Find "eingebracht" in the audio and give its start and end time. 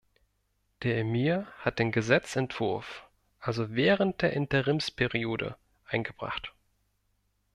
5.85-6.55